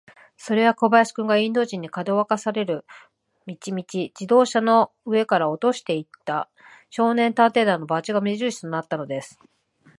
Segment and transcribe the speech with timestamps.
[0.35, 2.85] それは小林君が、インド人に、かどわかされる
[3.45, 6.49] 道々、自動車の上から落としていった、
[6.89, 9.39] 少年探偵団のバッジが目じるしとなったのです。